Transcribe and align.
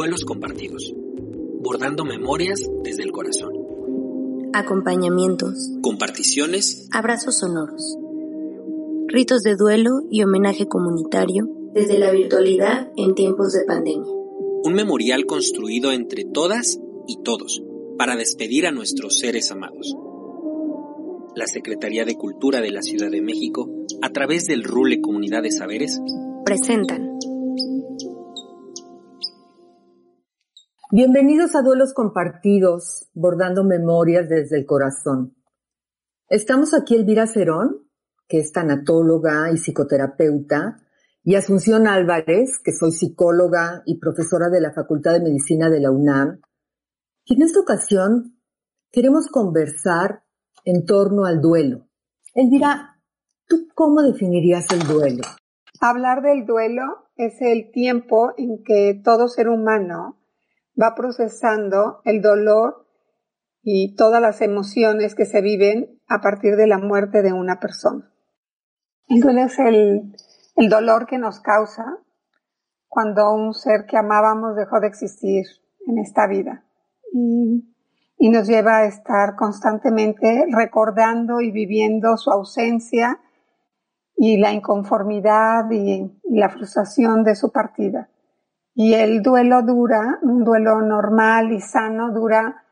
Duelos 0.00 0.24
compartidos. 0.24 0.94
Bordando 1.60 2.06
memorias 2.06 2.58
desde 2.82 3.02
el 3.02 3.12
corazón. 3.12 3.52
Acompañamientos. 4.54 5.72
Comparticiones. 5.82 6.88
Abrazos 6.90 7.40
sonoros. 7.40 7.98
Ritos 9.08 9.42
de 9.42 9.56
duelo 9.56 9.90
y 10.10 10.22
homenaje 10.22 10.66
comunitario 10.68 11.50
desde 11.74 11.98
la 11.98 12.12
virtualidad 12.12 12.90
en 12.96 13.14
tiempos 13.14 13.52
de 13.52 13.66
pandemia. 13.66 14.10
Un 14.64 14.72
memorial 14.72 15.26
construido 15.26 15.92
entre 15.92 16.24
todas 16.24 16.80
y 17.06 17.22
todos 17.22 17.62
para 17.98 18.16
despedir 18.16 18.66
a 18.66 18.72
nuestros 18.72 19.18
seres 19.18 19.50
amados. 19.50 19.94
La 21.36 21.46
Secretaría 21.46 22.06
de 22.06 22.16
Cultura 22.16 22.62
de 22.62 22.70
la 22.70 22.80
Ciudad 22.80 23.10
de 23.10 23.20
México, 23.20 23.68
a 24.00 24.08
través 24.08 24.46
del 24.46 24.64
RULE 24.64 25.02
Comunidad 25.02 25.42
de 25.42 25.52
Saberes, 25.52 26.00
presentan 26.46 27.09
Bienvenidos 30.92 31.54
a 31.54 31.62
Duelos 31.62 31.94
Compartidos, 31.94 33.08
bordando 33.14 33.62
memorias 33.62 34.28
desde 34.28 34.58
el 34.58 34.66
corazón. 34.66 35.36
Estamos 36.28 36.74
aquí 36.74 36.96
Elvira 36.96 37.28
Cerón, 37.28 37.88
que 38.26 38.38
es 38.38 38.50
tanatóloga 38.50 39.52
y 39.52 39.56
psicoterapeuta, 39.56 40.78
y 41.22 41.36
Asunción 41.36 41.86
Álvarez, 41.86 42.58
que 42.64 42.72
soy 42.72 42.90
psicóloga 42.90 43.84
y 43.86 44.00
profesora 44.00 44.48
de 44.48 44.60
la 44.60 44.72
Facultad 44.72 45.12
de 45.12 45.20
Medicina 45.20 45.70
de 45.70 45.78
la 45.78 45.92
UNAM. 45.92 46.40
Y 47.24 47.36
en 47.36 47.42
esta 47.42 47.60
ocasión 47.60 48.40
queremos 48.90 49.28
conversar 49.28 50.24
en 50.64 50.84
torno 50.86 51.24
al 51.24 51.40
duelo. 51.40 51.86
Elvira, 52.34 53.00
¿tú 53.46 53.68
cómo 53.76 54.02
definirías 54.02 54.66
el 54.72 54.88
duelo? 54.88 55.22
Hablar 55.80 56.22
del 56.22 56.46
duelo 56.46 56.82
es 57.14 57.40
el 57.40 57.70
tiempo 57.70 58.32
en 58.36 58.64
que 58.64 59.00
todo 59.04 59.28
ser 59.28 59.48
humano 59.48 60.16
va 60.80 60.94
procesando 60.94 62.00
el 62.04 62.22
dolor 62.22 62.86
y 63.62 63.94
todas 63.96 64.22
las 64.22 64.40
emociones 64.40 65.14
que 65.14 65.26
se 65.26 65.40
viven 65.40 66.00
a 66.08 66.20
partir 66.20 66.56
de 66.56 66.66
la 66.66 66.78
muerte 66.78 67.22
de 67.22 67.32
una 67.32 67.60
persona. 67.60 68.10
El 69.08 69.20
duelo 69.20 69.42
es 69.42 69.58
el, 69.58 70.14
el 70.56 70.68
dolor 70.68 71.06
que 71.06 71.18
nos 71.18 71.40
causa 71.40 71.98
cuando 72.88 73.32
un 73.32 73.54
ser 73.54 73.86
que 73.86 73.96
amábamos 73.96 74.56
dejó 74.56 74.80
de 74.80 74.88
existir 74.88 75.44
en 75.86 75.98
esta 75.98 76.26
vida 76.26 76.64
y, 77.12 77.74
y 78.18 78.30
nos 78.30 78.46
lleva 78.46 78.78
a 78.78 78.86
estar 78.86 79.36
constantemente 79.36 80.46
recordando 80.50 81.40
y 81.40 81.50
viviendo 81.50 82.16
su 82.16 82.30
ausencia 82.30 83.20
y 84.16 84.36
la 84.36 84.52
inconformidad 84.52 85.70
y 85.70 86.12
la 86.28 86.50
frustración 86.50 87.24
de 87.24 87.34
su 87.34 87.50
partida. 87.50 88.10
Y 88.82 88.94
el 88.94 89.20
duelo 89.20 89.60
dura, 89.60 90.18
un 90.22 90.42
duelo 90.42 90.80
normal 90.80 91.52
y 91.52 91.60
sano 91.60 92.14
dura 92.14 92.64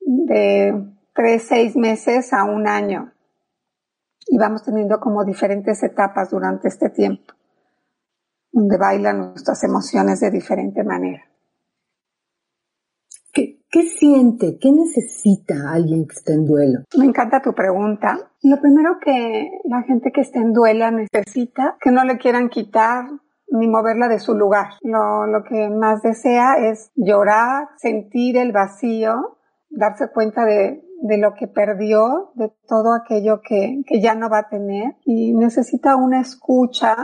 de 0.00 0.72
tres, 1.14 1.42
seis 1.46 1.76
meses 1.76 2.32
a 2.32 2.44
un 2.44 2.66
año. 2.66 3.12
Y 4.26 4.38
vamos 4.38 4.62
teniendo 4.64 4.98
como 4.98 5.26
diferentes 5.26 5.82
etapas 5.82 6.30
durante 6.30 6.68
este 6.68 6.88
tiempo, 6.88 7.34
donde 8.50 8.78
bailan 8.78 9.18
nuestras 9.18 9.62
emociones 9.64 10.18
de 10.20 10.30
diferente 10.30 10.82
manera. 10.82 11.24
¿Qué, 13.30 13.60
¿Qué, 13.70 13.82
siente? 13.82 14.56
¿Qué 14.58 14.72
necesita 14.72 15.56
alguien 15.70 16.06
que 16.06 16.14
está 16.14 16.32
en 16.32 16.46
duelo? 16.46 16.78
Me 16.96 17.04
encanta 17.04 17.42
tu 17.42 17.52
pregunta. 17.52 18.32
Lo 18.44 18.58
primero 18.62 18.96
que 18.98 19.46
la 19.64 19.82
gente 19.82 20.10
que 20.10 20.22
está 20.22 20.38
en 20.38 20.54
duelo 20.54 20.90
necesita, 20.90 21.76
que 21.82 21.90
no 21.90 22.02
le 22.06 22.16
quieran 22.16 22.48
quitar 22.48 23.10
ni 23.50 23.68
moverla 23.68 24.08
de 24.08 24.18
su 24.18 24.34
lugar. 24.34 24.72
Lo, 24.82 25.26
lo 25.26 25.44
que 25.44 25.68
más 25.68 26.02
desea 26.02 26.58
es 26.58 26.90
llorar, 26.94 27.68
sentir 27.76 28.36
el 28.36 28.52
vacío, 28.52 29.38
darse 29.70 30.10
cuenta 30.10 30.44
de, 30.44 30.82
de 31.00 31.18
lo 31.18 31.34
que 31.34 31.46
perdió, 31.46 32.32
de 32.34 32.52
todo 32.66 32.94
aquello 32.94 33.40
que, 33.40 33.82
que 33.86 34.00
ya 34.00 34.14
no 34.14 34.28
va 34.28 34.40
a 34.40 34.48
tener 34.48 34.96
y 35.04 35.34
necesita 35.34 35.96
una 35.96 36.20
escucha, 36.20 36.96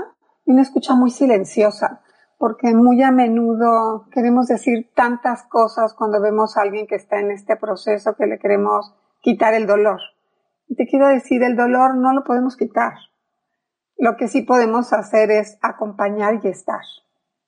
una 0.44 0.62
escucha 0.62 0.94
muy 0.94 1.10
silenciosa, 1.10 2.02
porque 2.38 2.74
muy 2.74 3.02
a 3.02 3.10
menudo 3.10 4.06
queremos 4.10 4.48
decir 4.48 4.90
tantas 4.94 5.44
cosas 5.44 5.94
cuando 5.94 6.20
vemos 6.20 6.56
a 6.56 6.62
alguien 6.62 6.86
que 6.86 6.96
está 6.96 7.20
en 7.20 7.30
este 7.30 7.56
proceso 7.56 8.14
que 8.16 8.26
le 8.26 8.38
queremos 8.38 8.94
quitar 9.20 9.54
el 9.54 9.66
dolor. 9.66 10.00
Y 10.66 10.76
te 10.76 10.86
quiero 10.86 11.08
decir, 11.08 11.42
el 11.42 11.56
dolor 11.56 11.96
no 11.96 12.12
lo 12.12 12.24
podemos 12.24 12.56
quitar. 12.56 12.94
Lo 13.96 14.16
que 14.16 14.28
sí 14.28 14.42
podemos 14.42 14.92
hacer 14.92 15.30
es 15.30 15.58
acompañar 15.62 16.40
y 16.42 16.48
estar. 16.48 16.82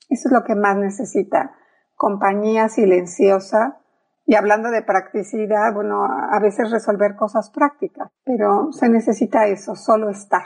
Eso 0.08 0.28
es 0.28 0.32
lo 0.32 0.44
que 0.44 0.54
más 0.54 0.76
necesita. 0.76 1.54
Compañía 1.94 2.68
silenciosa. 2.68 3.80
Y 4.24 4.34
hablando 4.34 4.70
de 4.70 4.82
practicidad, 4.82 5.72
bueno, 5.72 6.04
a 6.04 6.38
veces 6.40 6.70
resolver 6.70 7.14
cosas 7.14 7.50
prácticas, 7.50 8.10
pero 8.24 8.72
se 8.72 8.88
necesita 8.88 9.46
eso, 9.46 9.76
solo 9.76 10.10
estar. 10.10 10.42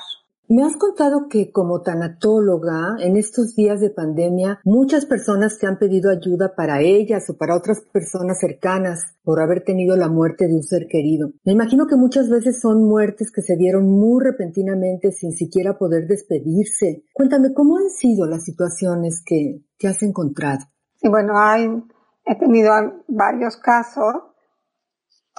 Me 0.52 0.64
has 0.64 0.76
contado 0.76 1.28
que 1.28 1.52
como 1.52 1.80
tanatóloga, 1.80 2.96
en 2.98 3.16
estos 3.16 3.54
días 3.54 3.80
de 3.80 3.90
pandemia, 3.90 4.58
muchas 4.64 5.06
personas 5.06 5.60
te 5.60 5.68
han 5.68 5.78
pedido 5.78 6.10
ayuda 6.10 6.56
para 6.56 6.80
ellas 6.80 7.30
o 7.30 7.36
para 7.36 7.54
otras 7.54 7.82
personas 7.92 8.40
cercanas 8.40 9.14
por 9.22 9.40
haber 9.40 9.62
tenido 9.62 9.96
la 9.96 10.08
muerte 10.08 10.48
de 10.48 10.56
un 10.56 10.64
ser 10.64 10.88
querido. 10.88 11.30
Me 11.44 11.52
imagino 11.52 11.86
que 11.86 11.94
muchas 11.94 12.28
veces 12.28 12.60
son 12.60 12.82
muertes 12.82 13.30
que 13.30 13.42
se 13.42 13.56
dieron 13.56 13.86
muy 13.86 14.24
repentinamente 14.24 15.12
sin 15.12 15.30
siquiera 15.30 15.78
poder 15.78 16.08
despedirse. 16.08 17.04
Cuéntame, 17.12 17.54
¿cómo 17.54 17.76
han 17.76 17.88
sido 17.88 18.26
las 18.26 18.42
situaciones 18.42 19.22
que 19.24 19.62
te 19.78 19.86
has 19.86 20.02
encontrado? 20.02 20.64
Y 21.00 21.08
bueno, 21.08 21.34
hay, 21.38 21.80
he 22.26 22.36
tenido 22.36 22.72
varios 23.06 23.56
casos 23.56 24.14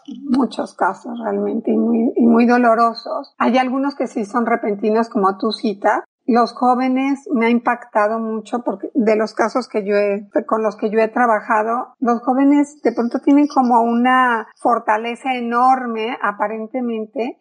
muchos 0.07 0.75
casos 0.75 1.19
realmente 1.23 1.71
y 1.71 1.77
muy, 1.77 2.13
y 2.15 2.25
muy 2.25 2.45
dolorosos. 2.45 3.33
Hay 3.37 3.57
algunos 3.57 3.95
que 3.95 4.07
sí 4.07 4.25
son 4.25 4.45
repentinos 4.45 5.09
como 5.09 5.37
tu 5.37 5.51
cita. 5.51 6.03
Los 6.25 6.53
jóvenes 6.53 7.27
me 7.33 7.47
ha 7.47 7.49
impactado 7.49 8.19
mucho 8.19 8.63
porque 8.63 8.89
de 8.93 9.15
los 9.15 9.33
casos 9.33 9.67
que 9.67 9.85
yo 9.85 9.95
he, 9.95 10.29
con 10.45 10.61
los 10.63 10.77
que 10.77 10.89
yo 10.89 10.99
he 10.99 11.07
trabajado, 11.07 11.95
los 11.99 12.21
jóvenes 12.21 12.81
de 12.83 12.93
pronto 12.93 13.19
tienen 13.19 13.47
como 13.47 13.81
una 13.81 14.47
fortaleza 14.55 15.35
enorme 15.35 16.17
aparentemente 16.21 17.39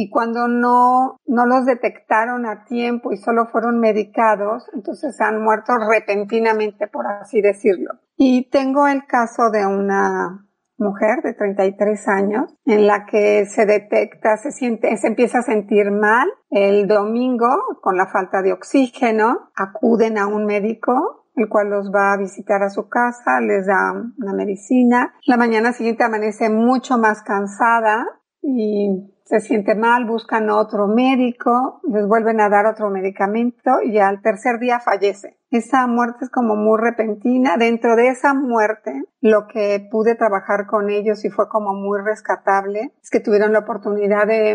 y 0.00 0.10
cuando 0.10 0.46
no, 0.46 1.16
no 1.26 1.46
los 1.46 1.66
detectaron 1.66 2.46
a 2.46 2.64
tiempo 2.66 3.10
y 3.10 3.16
solo 3.16 3.46
fueron 3.46 3.80
medicados, 3.80 4.70
entonces 4.72 5.16
se 5.16 5.24
han 5.24 5.42
muerto 5.42 5.72
repentinamente, 5.76 6.86
por 6.86 7.08
así 7.08 7.40
decirlo. 7.40 7.94
Y 8.16 8.48
tengo 8.48 8.86
el 8.86 9.06
caso 9.06 9.50
de 9.50 9.66
una 9.66 10.47
mujer 10.78 11.22
de 11.22 11.34
33 11.34 12.08
años 12.08 12.54
en 12.64 12.86
la 12.86 13.04
que 13.06 13.44
se 13.46 13.66
detecta, 13.66 14.36
se 14.36 14.52
siente, 14.52 14.96
se 14.96 15.08
empieza 15.08 15.40
a 15.40 15.42
sentir 15.42 15.90
mal. 15.90 16.28
El 16.50 16.86
domingo, 16.86 17.48
con 17.82 17.96
la 17.96 18.06
falta 18.06 18.42
de 18.42 18.52
oxígeno, 18.52 19.50
acuden 19.54 20.18
a 20.18 20.26
un 20.26 20.46
médico 20.46 21.18
el 21.38 21.48
cual 21.48 21.70
los 21.70 21.92
va 21.94 22.12
a 22.12 22.16
visitar 22.16 22.62
a 22.62 22.70
su 22.70 22.88
casa, 22.88 23.40
les 23.40 23.66
da 23.66 23.92
una 23.92 24.32
medicina. 24.32 25.14
La 25.24 25.36
mañana 25.36 25.72
siguiente 25.72 26.02
amanece 26.02 26.50
mucho 26.50 26.98
más 26.98 27.22
cansada 27.22 28.06
y 28.42 29.14
se 29.28 29.40
siente 29.40 29.74
mal, 29.74 30.06
buscan 30.06 30.48
otro 30.48 30.86
médico, 30.86 31.82
les 31.86 32.06
vuelven 32.08 32.40
a 32.40 32.48
dar 32.48 32.64
otro 32.64 32.88
medicamento 32.88 33.82
y 33.84 33.98
al 33.98 34.22
tercer 34.22 34.58
día 34.58 34.80
fallece. 34.80 35.36
Esa 35.50 35.86
muerte 35.86 36.24
es 36.24 36.30
como 36.30 36.56
muy 36.56 36.78
repentina. 36.78 37.58
Dentro 37.58 37.94
de 37.94 38.08
esa 38.08 38.32
muerte, 38.32 39.02
lo 39.20 39.46
que 39.46 39.86
pude 39.90 40.14
trabajar 40.14 40.66
con 40.66 40.88
ellos 40.88 41.24
y 41.26 41.30
fue 41.30 41.48
como 41.48 41.74
muy 41.74 42.00
rescatable 42.00 42.92
es 43.02 43.10
que 43.10 43.20
tuvieron 43.20 43.52
la 43.52 43.60
oportunidad 43.60 44.26
de, 44.26 44.54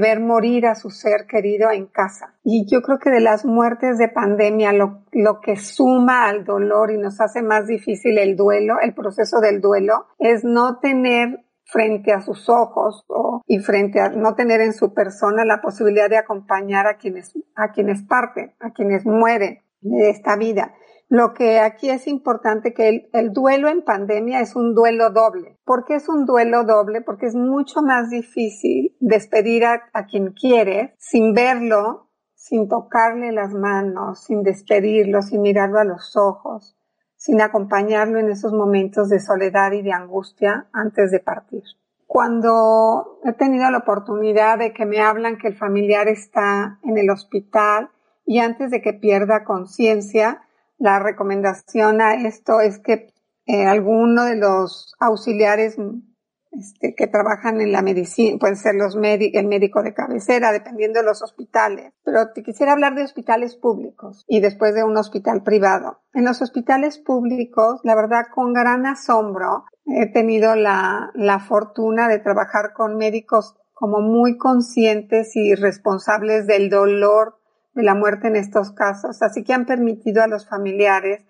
ver 0.00 0.20
morir 0.20 0.66
a 0.66 0.74
su 0.74 0.90
ser 0.90 1.26
querido 1.26 1.70
en 1.70 1.86
casa. 1.86 2.34
Y 2.44 2.66
yo 2.66 2.82
creo 2.82 2.98
que 2.98 3.10
de 3.10 3.20
las 3.20 3.46
muertes 3.46 3.96
de 3.96 4.08
pandemia, 4.08 4.72
lo, 4.72 5.04
lo 5.12 5.40
que 5.40 5.56
suma 5.56 6.28
al 6.28 6.44
dolor 6.44 6.90
y 6.90 6.98
nos 6.98 7.20
hace 7.20 7.42
más 7.42 7.66
difícil 7.66 8.18
el 8.18 8.36
duelo, 8.36 8.76
el 8.82 8.94
proceso 8.94 9.40
del 9.40 9.62
duelo, 9.62 10.06
es 10.18 10.44
no 10.44 10.78
tener 10.80 11.45
frente 11.66 12.12
a 12.12 12.22
sus 12.22 12.48
ojos 12.48 13.04
o, 13.08 13.42
y 13.46 13.58
frente 13.58 14.00
a 14.00 14.08
no 14.08 14.34
tener 14.34 14.60
en 14.60 14.72
su 14.72 14.94
persona 14.94 15.44
la 15.44 15.60
posibilidad 15.60 16.08
de 16.08 16.16
acompañar 16.16 16.86
a 16.86 16.96
quienes, 16.96 17.32
a 17.54 17.72
quienes 17.72 18.02
parten, 18.04 18.54
a 18.60 18.70
quienes 18.70 19.04
mueren 19.04 19.62
de 19.80 20.10
esta 20.10 20.36
vida. 20.36 20.74
Lo 21.08 21.34
que 21.34 21.60
aquí 21.60 21.90
es 21.90 22.08
importante 22.08 22.72
que 22.72 22.88
el, 22.88 23.08
el, 23.12 23.32
duelo 23.32 23.68
en 23.68 23.82
pandemia 23.82 24.40
es 24.40 24.56
un 24.56 24.74
duelo 24.74 25.10
doble. 25.10 25.58
¿Por 25.64 25.84
qué 25.84 25.96
es 25.96 26.08
un 26.08 26.24
duelo 26.24 26.64
doble? 26.64 27.00
Porque 27.00 27.26
es 27.26 27.34
mucho 27.34 27.82
más 27.82 28.10
difícil 28.10 28.96
despedir 28.98 29.66
a, 29.66 29.82
a 29.92 30.06
quien 30.06 30.32
quieres 30.32 30.90
sin 30.98 31.32
verlo, 31.32 32.10
sin 32.34 32.68
tocarle 32.68 33.30
las 33.30 33.52
manos, 33.52 34.24
sin 34.24 34.42
despedirlo, 34.42 35.22
sin 35.22 35.42
mirarlo 35.42 35.78
a 35.78 35.84
los 35.84 36.16
ojos 36.16 36.75
sin 37.16 37.40
acompañarlo 37.40 38.18
en 38.18 38.30
esos 38.30 38.52
momentos 38.52 39.08
de 39.08 39.20
soledad 39.20 39.72
y 39.72 39.82
de 39.82 39.92
angustia 39.92 40.68
antes 40.72 41.10
de 41.10 41.20
partir. 41.20 41.62
Cuando 42.06 43.18
he 43.24 43.32
tenido 43.32 43.70
la 43.70 43.78
oportunidad 43.78 44.58
de 44.58 44.72
que 44.72 44.86
me 44.86 45.00
hablan 45.00 45.38
que 45.38 45.48
el 45.48 45.56
familiar 45.56 46.08
está 46.08 46.78
en 46.84 46.98
el 46.98 47.10
hospital 47.10 47.90
y 48.24 48.38
antes 48.38 48.70
de 48.70 48.80
que 48.80 48.92
pierda 48.92 49.44
conciencia, 49.44 50.42
la 50.78 50.98
recomendación 50.98 52.00
a 52.00 52.14
esto 52.14 52.60
es 52.60 52.78
que 52.78 53.12
eh, 53.46 53.64
alguno 53.66 54.24
de 54.24 54.36
los 54.36 54.94
auxiliares 55.00 55.76
este, 56.52 56.94
que 56.94 57.06
trabajan 57.06 57.60
en 57.60 57.72
la 57.72 57.82
medicina, 57.82 58.38
pueden 58.38 58.56
ser 58.56 58.74
los 58.74 58.96
el 58.96 59.46
médico 59.46 59.82
de 59.82 59.94
cabecera, 59.94 60.52
dependiendo 60.52 61.00
de 61.00 61.06
los 61.06 61.22
hospitales. 61.22 61.92
Pero 62.04 62.32
te 62.32 62.42
quisiera 62.42 62.72
hablar 62.72 62.94
de 62.94 63.04
hospitales 63.04 63.56
públicos 63.56 64.24
y 64.28 64.40
después 64.40 64.74
de 64.74 64.84
un 64.84 64.96
hospital 64.96 65.42
privado. 65.42 66.00
En 66.14 66.24
los 66.24 66.40
hospitales 66.42 66.98
públicos, 66.98 67.80
la 67.84 67.94
verdad, 67.94 68.26
con 68.34 68.52
gran 68.52 68.86
asombro, 68.86 69.64
he 69.84 70.10
tenido 70.12 70.56
la, 70.56 71.10
la 71.14 71.40
fortuna 71.40 72.08
de 72.08 72.18
trabajar 72.18 72.72
con 72.74 72.96
médicos 72.96 73.56
como 73.72 74.00
muy 74.00 74.38
conscientes 74.38 75.36
y 75.36 75.54
responsables 75.54 76.46
del 76.46 76.70
dolor 76.70 77.38
de 77.74 77.82
la 77.82 77.94
muerte 77.94 78.28
en 78.28 78.36
estos 78.36 78.72
casos, 78.72 79.22
así 79.22 79.44
que 79.44 79.52
han 79.52 79.66
permitido 79.66 80.22
a 80.22 80.26
los 80.26 80.48
familiares 80.48 81.22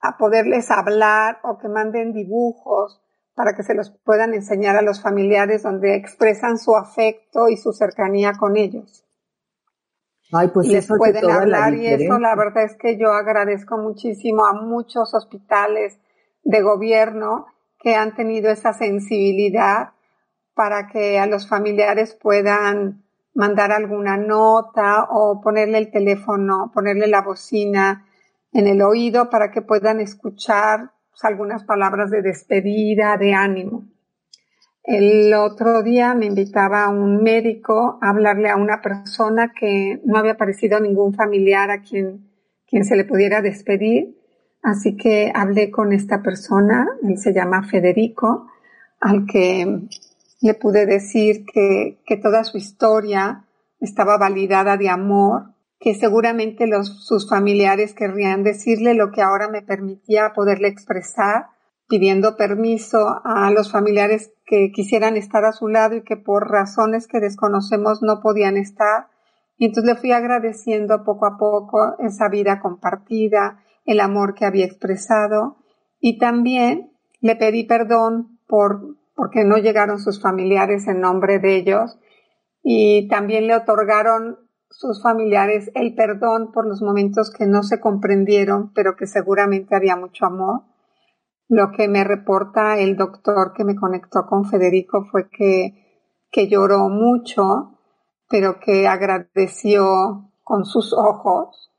a 0.00 0.16
poderles 0.16 0.70
hablar 0.70 1.38
o 1.42 1.58
que 1.58 1.68
manden 1.68 2.14
dibujos 2.14 3.02
para 3.40 3.56
que 3.56 3.62
se 3.62 3.72
los 3.72 3.90
puedan 4.04 4.34
enseñar 4.34 4.76
a 4.76 4.82
los 4.82 5.00
familiares 5.00 5.62
donde 5.62 5.94
expresan 5.94 6.58
su 6.58 6.76
afecto 6.76 7.48
y 7.48 7.56
su 7.56 7.72
cercanía 7.72 8.34
con 8.38 8.58
ellos. 8.58 9.02
Ay, 10.30 10.48
pues 10.48 10.66
y 10.66 10.72
les 10.72 10.86
pueden 10.86 11.30
hablar 11.30 11.72
y 11.72 11.86
eso 11.86 12.18
la 12.18 12.36
verdad 12.36 12.64
es 12.64 12.76
que 12.76 12.98
yo 12.98 13.14
agradezco 13.14 13.78
muchísimo 13.78 14.44
a 14.44 14.52
muchos 14.52 15.14
hospitales 15.14 15.98
de 16.44 16.60
gobierno 16.60 17.46
que 17.78 17.94
han 17.94 18.14
tenido 18.14 18.50
esa 18.50 18.74
sensibilidad 18.74 19.92
para 20.52 20.88
que 20.88 21.18
a 21.18 21.24
los 21.24 21.48
familiares 21.48 22.14
puedan 22.20 23.04
mandar 23.32 23.72
alguna 23.72 24.18
nota 24.18 25.08
o 25.08 25.40
ponerle 25.40 25.78
el 25.78 25.90
teléfono, 25.90 26.70
ponerle 26.74 27.06
la 27.06 27.22
bocina 27.22 28.06
en 28.52 28.66
el 28.66 28.82
oído 28.82 29.30
para 29.30 29.50
que 29.50 29.62
puedan 29.62 29.98
escuchar 29.98 30.90
algunas 31.22 31.64
palabras 31.64 32.10
de 32.10 32.22
despedida, 32.22 33.16
de 33.16 33.34
ánimo. 33.34 33.84
El 34.82 35.32
otro 35.34 35.82
día 35.82 36.14
me 36.14 36.26
invitaba 36.26 36.88
un 36.88 37.22
médico 37.22 37.98
a 38.00 38.10
hablarle 38.10 38.48
a 38.48 38.56
una 38.56 38.80
persona 38.80 39.52
que 39.52 40.00
no 40.04 40.18
había 40.18 40.32
aparecido 40.32 40.80
ningún 40.80 41.14
familiar 41.14 41.70
a 41.70 41.82
quien, 41.82 42.30
quien 42.66 42.84
se 42.84 42.96
le 42.96 43.04
pudiera 43.04 43.42
despedir. 43.42 44.16
Así 44.62 44.96
que 44.96 45.32
hablé 45.34 45.70
con 45.70 45.92
esta 45.92 46.22
persona, 46.22 46.86
él 47.02 47.18
se 47.18 47.32
llama 47.32 47.62
Federico, 47.62 48.48
al 49.00 49.26
que 49.26 49.82
le 50.40 50.54
pude 50.54 50.86
decir 50.86 51.44
que, 51.44 51.98
que 52.06 52.16
toda 52.16 52.44
su 52.44 52.58
historia 52.58 53.44
estaba 53.80 54.18
validada 54.18 54.76
de 54.76 54.88
amor, 54.88 55.54
que 55.80 55.94
seguramente 55.94 56.66
los, 56.66 57.04
sus 57.06 57.28
familiares 57.28 57.94
querrían 57.94 58.44
decirle 58.44 58.94
lo 58.94 59.10
que 59.10 59.22
ahora 59.22 59.48
me 59.48 59.62
permitía 59.62 60.34
poderle 60.34 60.68
expresar, 60.68 61.46
pidiendo 61.88 62.36
permiso 62.36 63.20
a 63.24 63.50
los 63.50 63.72
familiares 63.72 64.32
que 64.44 64.70
quisieran 64.72 65.16
estar 65.16 65.44
a 65.44 65.52
su 65.52 65.68
lado 65.68 65.96
y 65.96 66.04
que 66.04 66.18
por 66.18 66.50
razones 66.50 67.08
que 67.08 67.18
desconocemos 67.18 68.02
no 68.02 68.20
podían 68.20 68.58
estar. 68.58 69.08
Y 69.56 69.66
entonces 69.66 69.94
le 69.94 69.98
fui 69.98 70.12
agradeciendo 70.12 71.02
poco 71.02 71.26
a 71.26 71.38
poco 71.38 71.96
esa 71.98 72.28
vida 72.28 72.60
compartida, 72.60 73.64
el 73.86 74.00
amor 74.00 74.34
que 74.34 74.44
había 74.44 74.66
expresado 74.66 75.56
y 75.98 76.18
también 76.18 76.92
le 77.20 77.36
pedí 77.36 77.64
perdón 77.64 78.38
por 78.46 78.96
porque 79.14 79.44
no 79.44 79.56
llegaron 79.58 79.98
sus 79.98 80.20
familiares 80.20 80.88
en 80.88 81.00
nombre 81.00 81.38
de 81.38 81.56
ellos 81.56 81.98
y 82.62 83.08
también 83.08 83.46
le 83.46 83.54
otorgaron 83.54 84.38
sus 84.70 85.02
familiares 85.02 85.70
el 85.74 85.94
perdón 85.94 86.52
por 86.52 86.66
los 86.66 86.80
momentos 86.80 87.30
que 87.30 87.46
no 87.46 87.62
se 87.62 87.80
comprendieron, 87.80 88.72
pero 88.72 88.96
que 88.96 89.06
seguramente 89.06 89.74
había 89.74 89.96
mucho 89.96 90.26
amor. 90.26 90.62
Lo 91.48 91.72
que 91.72 91.88
me 91.88 92.04
reporta 92.04 92.78
el 92.78 92.96
doctor 92.96 93.52
que 93.52 93.64
me 93.64 93.74
conectó 93.74 94.26
con 94.26 94.44
Federico 94.44 95.04
fue 95.10 95.28
que, 95.28 96.06
que 96.30 96.48
lloró 96.48 96.88
mucho, 96.88 97.78
pero 98.28 98.60
que 98.60 98.86
agradeció 98.86 100.30
con 100.44 100.64
sus 100.64 100.92
ojos 100.92 101.72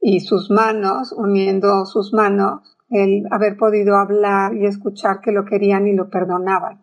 y 0.00 0.20
sus 0.20 0.50
manos, 0.50 1.12
uniendo 1.12 1.84
sus 1.84 2.14
manos, 2.14 2.78
el 2.88 3.24
haber 3.30 3.56
podido 3.56 3.96
hablar 3.96 4.54
y 4.54 4.66
escuchar 4.66 5.20
que 5.20 5.32
lo 5.32 5.44
querían 5.44 5.86
y 5.86 5.92
lo 5.92 6.08
perdonaban. 6.08 6.82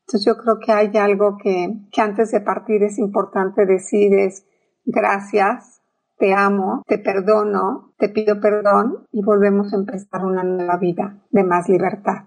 Entonces 0.00 0.26
yo 0.26 0.36
creo 0.36 0.58
que 0.58 0.72
hay 0.72 0.96
algo 0.98 1.36
que, 1.42 1.86
que 1.90 2.00
antes 2.00 2.30
de 2.32 2.40
partir 2.40 2.82
es 2.82 2.98
importante 2.98 3.64
decir 3.64 4.12
es, 4.14 4.46
gracias, 4.84 5.80
te 6.18 6.34
amo, 6.34 6.82
te 6.86 6.98
perdono, 6.98 7.94
te 7.98 8.10
pido 8.10 8.40
perdón 8.40 9.06
y 9.10 9.22
volvemos 9.22 9.72
a 9.72 9.76
empezar 9.76 10.24
una 10.24 10.44
nueva 10.44 10.76
vida 10.76 11.22
de 11.30 11.44
más 11.44 11.68
libertad. 11.68 12.26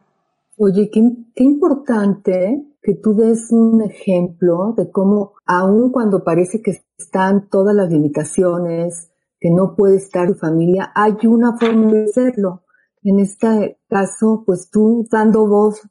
Oye, 0.57 0.89
qué, 0.91 1.01
importante 1.43 2.65
que 2.81 2.95
tú 2.95 3.15
des 3.15 3.51
un 3.51 3.81
ejemplo 3.81 4.73
de 4.77 4.91
cómo, 4.91 5.33
aun 5.45 5.91
cuando 5.91 6.23
parece 6.23 6.61
que 6.61 6.73
están 6.97 7.49
todas 7.49 7.75
las 7.75 7.89
limitaciones, 7.89 9.11
que 9.39 9.49
no 9.51 9.75
puede 9.75 9.97
estar 9.97 10.27
tu 10.27 10.35
familia, 10.35 10.91
hay 10.95 11.13
una 11.25 11.57
forma 11.57 11.91
de 11.91 12.03
hacerlo. 12.05 12.63
En 13.03 13.19
este 13.19 13.79
caso, 13.89 14.43
pues 14.45 14.69
tú 14.71 15.05
dando 15.11 15.47
voz 15.47 15.81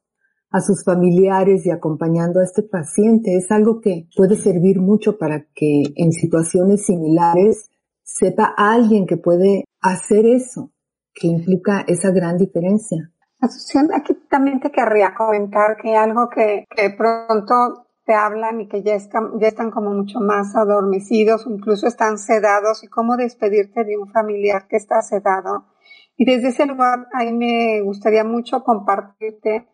a 0.52 0.60
sus 0.60 0.84
familiares 0.84 1.66
y 1.66 1.70
acompañando 1.70 2.40
a 2.40 2.44
este 2.44 2.62
paciente. 2.62 3.36
Es 3.36 3.50
algo 3.50 3.80
que 3.80 4.06
puede 4.14 4.36
servir 4.36 4.80
mucho 4.80 5.16
para 5.18 5.46
que 5.54 5.82
en 5.96 6.12
situaciones 6.12 6.84
similares 6.84 7.70
sepa 8.02 8.54
alguien 8.56 9.06
que 9.06 9.16
puede 9.16 9.64
hacer 9.80 10.26
eso, 10.26 10.70
que 11.14 11.26
implica 11.26 11.84
esa 11.88 12.10
gran 12.10 12.36
diferencia. 12.36 13.10
Aquí 13.40 14.14
también 14.30 14.60
te 14.60 14.70
querría 14.70 15.14
comentar 15.14 15.76
que 15.76 15.96
algo 15.96 16.28
que, 16.28 16.64
que 16.76 16.90
pronto 16.90 17.86
te 18.04 18.14
hablan 18.14 18.60
y 18.60 18.68
que 18.68 18.82
ya 18.82 18.94
están, 18.94 19.38
ya 19.40 19.48
están 19.48 19.70
como 19.70 19.90
mucho 19.90 20.20
más 20.20 20.54
adormecidos, 20.54 21.46
incluso 21.48 21.86
están 21.86 22.18
sedados, 22.18 22.84
y 22.84 22.88
cómo 22.88 23.16
despedirte 23.16 23.84
de 23.84 23.96
un 23.96 24.10
familiar 24.12 24.66
que 24.68 24.76
está 24.76 25.02
sedado. 25.02 25.64
Y 26.16 26.24
desde 26.24 26.48
ese 26.48 26.66
lugar, 26.66 27.08
ahí 27.12 27.32
me 27.32 27.80
gustaría 27.82 28.22
mucho 28.22 28.62
compartirte 28.62 29.66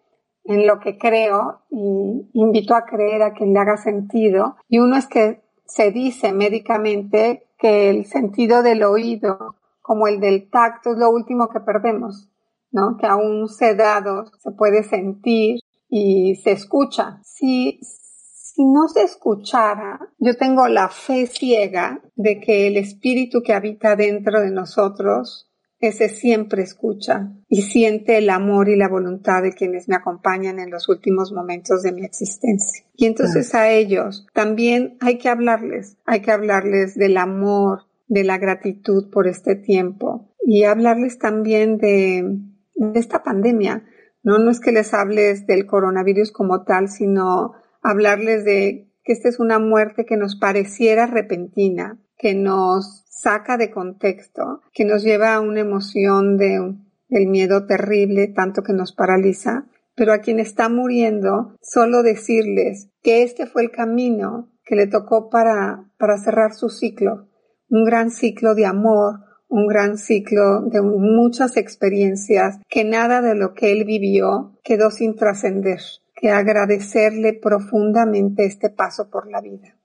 en 0.48 0.66
lo 0.66 0.80
que 0.80 0.96
creo 0.96 1.60
y 1.70 2.30
invito 2.32 2.74
a 2.74 2.86
creer 2.86 3.22
a 3.22 3.34
quien 3.34 3.52
le 3.52 3.60
haga 3.60 3.76
sentido. 3.76 4.56
Y 4.68 4.78
uno 4.78 4.96
es 4.96 5.06
que 5.06 5.42
se 5.66 5.92
dice 5.92 6.32
médicamente 6.32 7.46
que 7.58 7.90
el 7.90 8.06
sentido 8.06 8.62
del 8.62 8.82
oído, 8.82 9.56
como 9.82 10.08
el 10.08 10.20
del 10.20 10.48
tacto, 10.48 10.92
es 10.92 10.98
lo 10.98 11.10
último 11.10 11.48
que 11.48 11.60
perdemos, 11.60 12.30
¿no? 12.70 12.96
Que 12.96 13.06
aún 13.06 13.48
sedado 13.48 14.24
se 14.38 14.50
puede 14.52 14.84
sentir 14.84 15.60
y 15.90 16.36
se 16.36 16.52
escucha. 16.52 17.20
Si, 17.24 17.78
si 17.82 18.64
no 18.64 18.88
se 18.88 19.02
escuchara, 19.02 20.00
yo 20.18 20.34
tengo 20.38 20.66
la 20.68 20.88
fe 20.88 21.26
ciega 21.26 22.00
de 22.16 22.40
que 22.40 22.68
el 22.68 22.78
espíritu 22.78 23.42
que 23.42 23.52
habita 23.52 23.96
dentro 23.96 24.40
de 24.40 24.50
nosotros 24.50 25.47
ese 25.80 26.08
siempre 26.08 26.62
escucha 26.62 27.32
y 27.48 27.62
siente 27.62 28.18
el 28.18 28.30
amor 28.30 28.68
y 28.68 28.76
la 28.76 28.88
voluntad 28.88 29.42
de 29.42 29.52
quienes 29.52 29.88
me 29.88 29.94
acompañan 29.94 30.58
en 30.58 30.70
los 30.70 30.88
últimos 30.88 31.32
momentos 31.32 31.82
de 31.82 31.92
mi 31.92 32.04
existencia. 32.04 32.84
Y 32.96 33.06
entonces 33.06 33.54
a 33.54 33.70
ellos 33.70 34.26
también 34.34 34.96
hay 35.00 35.18
que 35.18 35.28
hablarles, 35.28 35.96
hay 36.04 36.20
que 36.20 36.32
hablarles 36.32 36.96
del 36.96 37.16
amor, 37.16 37.82
de 38.08 38.24
la 38.24 38.38
gratitud 38.38 39.10
por 39.10 39.28
este 39.28 39.54
tiempo 39.54 40.34
y 40.44 40.64
hablarles 40.64 41.18
también 41.18 41.78
de, 41.78 42.38
de 42.74 42.98
esta 42.98 43.22
pandemia. 43.22 43.84
No, 44.22 44.38
no 44.38 44.50
es 44.50 44.60
que 44.60 44.72
les 44.72 44.92
hables 44.94 45.46
del 45.46 45.66
coronavirus 45.66 46.32
como 46.32 46.64
tal, 46.64 46.88
sino 46.88 47.52
hablarles 47.82 48.44
de 48.44 48.90
que 49.04 49.12
esta 49.12 49.28
es 49.28 49.38
una 49.38 49.58
muerte 49.58 50.04
que 50.04 50.16
nos 50.16 50.36
pareciera 50.36 51.06
repentina, 51.06 51.98
que 52.18 52.34
nos 52.34 53.04
saca 53.08 53.56
de 53.56 53.70
contexto, 53.70 54.60
que 54.72 54.84
nos 54.84 55.02
lleva 55.02 55.34
a 55.34 55.40
una 55.40 55.60
emoción 55.60 56.36
de, 56.36 56.74
del 57.08 57.26
miedo 57.26 57.66
terrible, 57.66 58.28
tanto 58.28 58.62
que 58.62 58.72
nos 58.72 58.92
paraliza, 58.92 59.66
pero 59.94 60.12
a 60.12 60.18
quien 60.18 60.38
está 60.38 60.68
muriendo, 60.68 61.56
solo 61.60 62.02
decirles 62.02 62.88
que 63.02 63.22
este 63.22 63.46
fue 63.46 63.62
el 63.62 63.70
camino 63.70 64.50
que 64.64 64.76
le 64.76 64.86
tocó 64.86 65.30
para, 65.30 65.90
para 65.98 66.18
cerrar 66.18 66.54
su 66.54 66.68
ciclo, 66.68 67.28
un 67.70 67.84
gran 67.84 68.10
ciclo 68.10 68.54
de 68.54 68.66
amor, 68.66 69.20
un 69.48 69.66
gran 69.66 69.96
ciclo 69.96 70.60
de 70.60 70.82
muchas 70.82 71.56
experiencias, 71.56 72.58
que 72.68 72.84
nada 72.84 73.22
de 73.22 73.34
lo 73.34 73.54
que 73.54 73.72
él 73.72 73.84
vivió 73.84 74.58
quedó 74.62 74.90
sin 74.90 75.16
trascender, 75.16 75.80
que 76.14 76.30
agradecerle 76.30 77.32
profundamente 77.32 78.44
este 78.44 78.70
paso 78.70 79.08
por 79.10 79.30
la 79.30 79.40
vida. 79.40 79.77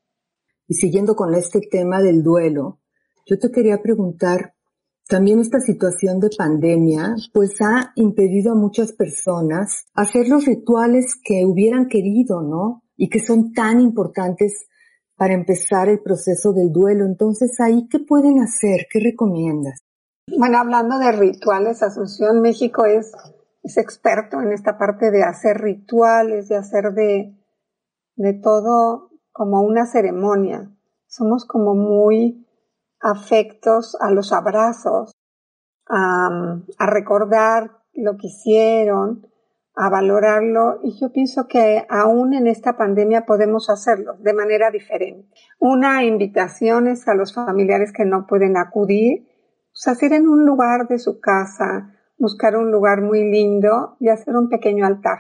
Y 0.67 0.75
siguiendo 0.75 1.15
con 1.15 1.33
este 1.33 1.61
tema 1.61 2.01
del 2.01 2.23
duelo, 2.23 2.79
yo 3.25 3.39
te 3.39 3.51
quería 3.51 3.81
preguntar, 3.81 4.53
también 5.07 5.39
esta 5.39 5.59
situación 5.59 6.19
de 6.19 6.29
pandemia 6.37 7.15
pues 7.33 7.61
ha 7.61 7.91
impedido 7.95 8.53
a 8.53 8.55
muchas 8.55 8.93
personas 8.93 9.85
hacer 9.93 10.29
los 10.29 10.45
rituales 10.45 11.19
que 11.21 11.45
hubieran 11.45 11.87
querido, 11.87 12.41
¿no? 12.41 12.83
Y 12.95 13.09
que 13.09 13.19
son 13.19 13.53
tan 13.53 13.81
importantes 13.81 14.67
para 15.17 15.33
empezar 15.33 15.89
el 15.89 16.01
proceso 16.01 16.53
del 16.53 16.71
duelo. 16.71 17.05
Entonces, 17.05 17.59
ahí, 17.59 17.87
¿qué 17.89 17.99
pueden 17.99 18.39
hacer? 18.39 18.87
¿Qué 18.91 18.99
recomiendas? 18.99 19.79
Bueno, 20.37 20.57
hablando 20.57 20.97
de 20.99 21.11
rituales, 21.11 21.83
Asunción 21.83 22.41
México 22.41 22.85
es, 22.85 23.11
experto 23.77 24.41
en 24.41 24.51
esta 24.51 24.77
parte 24.77 25.11
de 25.11 25.23
hacer 25.23 25.57
rituales, 25.61 26.49
de 26.49 26.57
hacer 26.57 26.93
de, 26.93 27.33
de 28.15 28.33
todo 28.33 29.09
como 29.33 29.61
una 29.61 29.85
ceremonia. 29.85 30.69
Somos 31.07 31.45
como 31.45 31.75
muy 31.75 32.47
afectos 33.01 33.97
a 33.99 34.11
los 34.11 34.31
abrazos, 34.31 35.11
a, 35.89 36.61
recordar 36.79 37.71
lo 37.93 38.15
que 38.15 38.27
hicieron, 38.27 39.27
a 39.75 39.89
valorarlo 39.89 40.79
y 40.83 40.99
yo 40.99 41.11
pienso 41.11 41.47
que 41.47 41.85
aún 41.89 42.33
en 42.35 42.47
esta 42.47 42.77
pandemia 42.77 43.25
podemos 43.25 43.69
hacerlo 43.69 44.15
de 44.19 44.33
manera 44.33 44.69
diferente. 44.71 45.27
Una 45.59 46.03
invitación 46.03 46.87
es 46.87 47.07
a 47.07 47.15
los 47.15 47.33
familiares 47.33 47.91
que 47.91 48.05
no 48.05 48.27
pueden 48.27 48.55
acudir, 48.55 49.27
pues 49.71 49.87
hacer 49.87 50.13
en 50.13 50.27
un 50.27 50.45
lugar 50.45 50.87
de 50.87 50.99
su 50.99 51.19
casa, 51.19 51.91
buscar 52.19 52.55
un 52.55 52.71
lugar 52.71 53.01
muy 53.01 53.29
lindo 53.29 53.97
y 53.99 54.09
hacer 54.09 54.35
un 54.35 54.47
pequeño 54.47 54.85
altar 54.85 55.19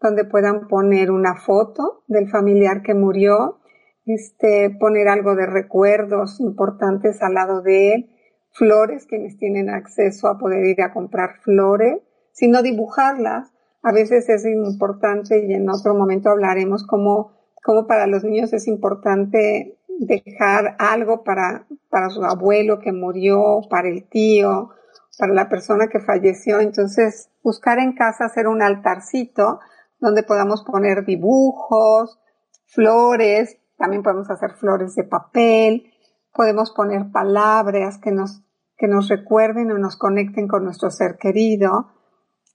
donde 0.00 0.24
puedan 0.24 0.68
poner 0.68 1.10
una 1.10 1.36
foto 1.36 2.02
del 2.06 2.28
familiar 2.28 2.82
que 2.82 2.94
murió 2.94 3.60
este, 4.06 4.70
poner 4.70 5.08
algo 5.08 5.34
de 5.36 5.46
recuerdos 5.46 6.40
importantes 6.40 7.22
al 7.22 7.34
lado 7.34 7.62
de 7.62 7.94
él, 7.94 8.10
flores, 8.50 9.06
quienes 9.06 9.38
tienen 9.38 9.70
acceso 9.70 10.28
a 10.28 10.38
poder 10.38 10.64
ir 10.64 10.82
a 10.82 10.92
comprar 10.92 11.40
flores, 11.42 12.00
sino 12.32 12.62
dibujarlas. 12.62 13.52
A 13.82 13.92
veces 13.92 14.28
es 14.28 14.44
importante 14.44 15.44
y 15.46 15.52
en 15.52 15.68
otro 15.68 15.94
momento 15.94 16.30
hablaremos 16.30 16.86
cómo, 16.86 17.32
cómo 17.62 17.86
para 17.86 18.06
los 18.06 18.24
niños 18.24 18.52
es 18.52 18.66
importante 18.66 19.78
dejar 19.98 20.76
algo 20.78 21.22
para, 21.22 21.66
para 21.88 22.10
su 22.10 22.24
abuelo 22.24 22.80
que 22.80 22.92
murió, 22.92 23.60
para 23.68 23.88
el 23.88 24.08
tío, 24.08 24.70
para 25.18 25.34
la 25.34 25.48
persona 25.48 25.88
que 25.88 26.00
falleció. 26.00 26.60
Entonces, 26.60 27.30
buscar 27.42 27.78
en 27.78 27.94
casa 27.94 28.24
hacer 28.24 28.48
un 28.48 28.62
altarcito 28.62 29.60
donde 30.00 30.22
podamos 30.22 30.62
poner 30.64 31.04
dibujos, 31.04 32.18
flores, 32.66 33.58
también 33.76 34.02
podemos 34.02 34.30
hacer 34.30 34.52
flores 34.54 34.94
de 34.94 35.04
papel, 35.04 35.92
podemos 36.32 36.72
poner 36.72 37.10
palabras 37.10 37.98
que 37.98 38.10
nos, 38.10 38.42
que 38.76 38.86
nos 38.86 39.08
recuerden 39.08 39.70
o 39.72 39.78
nos 39.78 39.96
conecten 39.96 40.48
con 40.48 40.64
nuestro 40.64 40.90
ser 40.90 41.16
querido. 41.18 41.92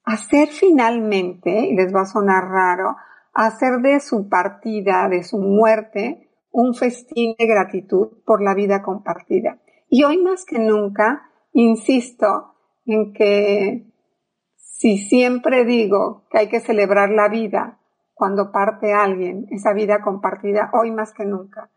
Hacer 0.03 0.49
finalmente, 0.49 1.67
y 1.67 1.75
les 1.75 1.93
va 1.93 2.01
a 2.01 2.05
sonar 2.05 2.45
raro, 2.45 2.95
hacer 3.33 3.81
de 3.81 3.99
su 3.99 4.29
partida, 4.29 5.09
de 5.09 5.23
su 5.23 5.39
muerte, 5.39 6.29
un 6.51 6.73
festín 6.73 7.35
de 7.37 7.47
gratitud 7.47 8.23
por 8.25 8.41
la 8.41 8.53
vida 8.53 8.81
compartida. 8.81 9.59
Y 9.89 10.03
hoy 10.03 10.21
más 10.21 10.45
que 10.45 10.59
nunca, 10.59 11.29
insisto 11.51 12.53
en 12.85 13.13
que 13.13 13.94
si 14.77 14.97
siempre 14.97 15.63
digo 15.63 16.25
que 16.29 16.39
hay 16.39 16.49
que 16.49 16.59
celebrar 16.59 17.09
la 17.09 17.29
vida, 17.29 17.79
cuando 18.13 18.51
parte 18.51 18.93
alguien, 18.93 19.45
esa 19.49 19.73
vida 19.73 20.01
compartida, 20.01 20.69
hoy 20.73 20.91
más 20.91 21.13
que 21.13 21.25
nunca, 21.25 21.69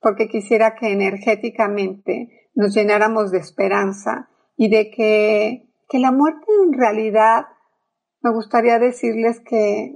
porque 0.00 0.28
quisiera 0.28 0.76
que 0.76 0.92
energéticamente 0.92 2.48
nos 2.54 2.72
llenáramos 2.72 3.32
de 3.32 3.38
esperanza 3.38 4.28
y 4.56 4.68
de 4.68 4.90
que, 4.92 5.68
que 5.88 5.98
la 5.98 6.12
muerte 6.12 6.46
en 6.62 6.72
realidad, 6.72 7.46
me 8.22 8.30
gustaría 8.30 8.78
decirles 8.78 9.40
que, 9.40 9.92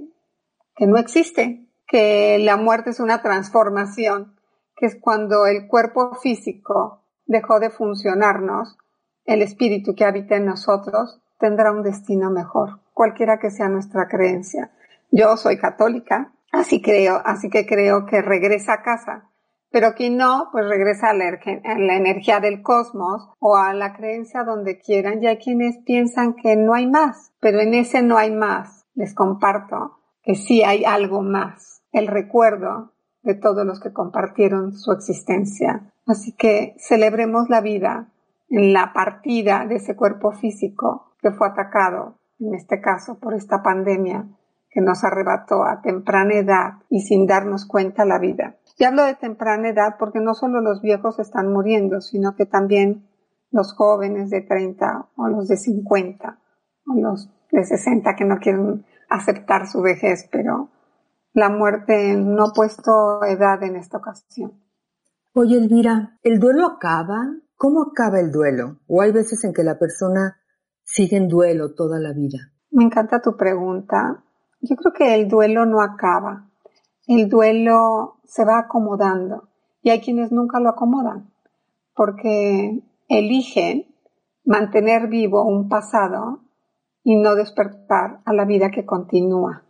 que 0.75 0.85
no 0.85 0.97
existe, 0.97 1.65
que 1.87 2.39
la 2.39 2.57
muerte 2.57 2.89
es 2.89 2.99
una 2.99 3.21
transformación, 3.21 4.35
que 4.75 4.85
es 4.85 4.97
cuando 4.99 5.45
el 5.45 5.67
cuerpo 5.67 6.13
físico 6.15 7.05
dejó 7.25 7.61
de 7.61 7.69
funcionarnos, 7.69 8.77
el 9.23 9.41
espíritu 9.43 9.95
que 9.95 10.03
habita 10.03 10.35
en 10.35 10.45
nosotros 10.45 11.21
tendrá 11.39 11.71
un 11.71 11.83
destino 11.83 12.29
mejor, 12.29 12.81
cualquiera 12.93 13.39
que 13.39 13.49
sea 13.49 13.69
nuestra 13.69 14.07
creencia. 14.07 14.71
Yo 15.11 15.37
soy 15.37 15.57
católica, 15.57 16.33
así 16.51 16.81
creo, 16.81 17.21
así 17.25 17.49
que 17.49 17.65
creo 17.65 18.05
que 18.05 18.21
regresa 18.21 18.73
a 18.73 18.81
casa. 18.83 19.29
Pero 19.71 19.93
quien 19.93 20.17
no, 20.17 20.49
pues 20.51 20.67
regresa 20.67 21.11
a 21.11 21.13
la, 21.13 21.95
energía 21.95 22.39
del 22.39 22.63
cosmos 22.63 23.29
o 23.39 23.55
a 23.55 23.73
la 23.73 23.93
creencia 23.93 24.43
donde 24.43 24.79
quieran. 24.79 25.21
Y 25.21 25.27
hay 25.27 25.37
quienes 25.37 25.77
piensan 25.85 26.33
que 26.33 26.55
no 26.55 26.73
hay 26.73 26.87
más, 26.87 27.33
pero 27.39 27.59
en 27.59 27.75
ese 27.75 28.01
no 28.01 28.17
hay 28.17 28.31
más. 28.31 28.85
Les 28.95 29.13
comparto 29.13 29.99
que 30.23 30.33
sí 30.33 30.63
hay 30.63 30.85
algo 30.85 31.21
más. 31.21 31.83
El 31.91 32.07
recuerdo 32.07 32.93
de 33.21 33.35
todos 33.35 33.65
los 33.65 33.79
que 33.79 33.93
compartieron 33.93 34.73
su 34.73 34.91
existencia. 34.91 35.93
Así 36.07 36.31
que 36.31 36.75
celebremos 36.79 37.47
la 37.49 37.61
vida 37.61 38.07
en 38.49 38.73
la 38.73 38.91
partida 38.91 39.65
de 39.67 39.75
ese 39.75 39.95
cuerpo 39.95 40.31
físico 40.31 41.08
que 41.21 41.31
fue 41.31 41.47
atacado, 41.47 42.19
en 42.39 42.55
este 42.55 42.81
caso 42.81 43.19
por 43.19 43.33
esta 43.33 43.61
pandemia, 43.61 44.27
que 44.69 44.81
nos 44.81 45.03
arrebató 45.03 45.63
a 45.63 45.81
temprana 45.81 46.35
edad 46.35 46.73
y 46.89 47.01
sin 47.01 47.25
darnos 47.25 47.65
cuenta 47.65 48.05
la 48.05 48.19
vida. 48.19 48.57
Y 48.77 48.83
hablo 48.83 49.03
de 49.03 49.15
temprana 49.15 49.69
edad 49.69 49.95
porque 49.97 50.19
no 50.19 50.33
solo 50.33 50.61
los 50.61 50.81
viejos 50.81 51.19
están 51.19 51.51
muriendo, 51.51 52.01
sino 52.01 52.35
que 52.35 52.45
también 52.45 53.07
los 53.51 53.73
jóvenes 53.73 54.29
de 54.29 54.41
30 54.41 55.07
o 55.15 55.27
los 55.27 55.47
de 55.47 55.57
50 55.57 56.39
o 56.87 56.93
los 56.93 57.29
de 57.51 57.65
60 57.65 58.15
que 58.15 58.25
no 58.25 58.37
quieren 58.37 58.85
aceptar 59.09 59.67
su 59.67 59.81
vejez, 59.81 60.29
pero 60.31 60.69
la 61.33 61.49
muerte 61.49 62.15
no 62.15 62.45
ha 62.45 62.53
puesto 62.53 63.23
edad 63.25 63.63
en 63.63 63.75
esta 63.75 63.97
ocasión. 63.97 64.53
Oye, 65.33 65.57
Elvira, 65.57 66.17
¿el 66.23 66.39
duelo 66.39 66.65
acaba? 66.65 67.33
¿Cómo 67.55 67.81
acaba 67.81 68.19
el 68.19 68.31
duelo? 68.31 68.77
¿O 68.87 69.01
hay 69.01 69.11
veces 69.11 69.43
en 69.43 69.53
que 69.53 69.63
la 69.63 69.77
persona 69.77 70.37
sigue 70.93 71.17
en 71.17 71.27
duelo 71.27 71.73
toda 71.73 71.99
la 71.99 72.13
vida? 72.13 72.51
Me 72.71 72.83
encanta 72.83 73.21
tu 73.21 73.35
pregunta 73.35 74.23
yo 74.61 74.75
creo 74.75 74.93
que 74.93 75.15
el 75.15 75.27
duelo 75.27 75.65
no 75.65 75.81
acaba. 75.81 76.49
El 77.07 77.29
duelo 77.29 78.17
se 78.25 78.45
va 78.45 78.59
acomodando 78.59 79.49
y 79.81 79.89
hay 79.89 80.01
quienes 80.01 80.31
nunca 80.31 80.59
lo 80.59 80.69
acomodan 80.69 81.31
porque 81.95 82.81
eligen 83.07 83.87
mantener 84.45 85.07
vivo 85.07 85.43
un 85.43 85.69
pasado 85.69 86.41
y 87.03 87.15
no 87.15 87.35
despertar 87.35 88.19
a 88.25 88.33
la 88.33 88.45
vida 88.45 88.69
que 88.69 88.85
continúa. 88.85 89.63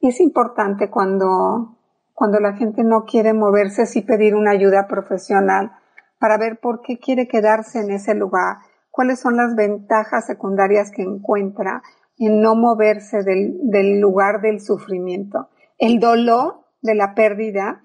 Y 0.00 0.08
es 0.08 0.20
importante 0.20 0.90
cuando, 0.90 1.76
cuando 2.14 2.38
la 2.38 2.54
gente 2.54 2.84
no 2.84 3.04
quiere 3.04 3.32
moverse, 3.32 3.86
sí 3.86 4.02
pedir 4.02 4.34
una 4.34 4.52
ayuda 4.52 4.86
profesional 4.86 5.72
para 6.18 6.38
ver 6.38 6.60
por 6.60 6.80
qué 6.82 6.98
quiere 6.98 7.26
quedarse 7.26 7.80
en 7.80 7.90
ese 7.90 8.14
lugar, 8.14 8.58
cuáles 8.98 9.20
son 9.20 9.36
las 9.36 9.54
ventajas 9.54 10.26
secundarias 10.26 10.90
que 10.90 11.02
encuentra 11.02 11.84
en 12.18 12.40
no 12.40 12.56
moverse 12.56 13.22
del, 13.22 14.00
lugar 14.00 14.40
del 14.40 14.60
sufrimiento. 14.60 15.50
El 15.78 16.00
dolor 16.00 16.64
de 16.82 16.96
la 16.96 17.14
pérdida 17.14 17.80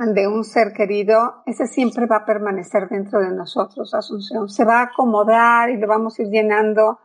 de 0.00 0.26
un 0.26 0.42
ser 0.42 0.72
querido, 0.72 1.44
ese 1.46 1.68
siempre 1.68 2.06
va 2.06 2.16
a 2.16 2.24
permanecer 2.24 2.88
dentro 2.88 3.20
de 3.20 3.30
nosotros, 3.30 3.94
Asunción. 3.94 4.48
Se 4.48 4.64
va 4.64 4.80
a 4.80 4.82
acomodar 4.86 5.70
y 5.70 5.76
lo 5.76 5.86
vamos 5.86 6.18
a 6.18 6.22
ir 6.22 6.28
llenando 6.28 6.98